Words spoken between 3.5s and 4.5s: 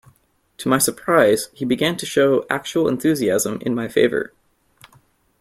in my favor.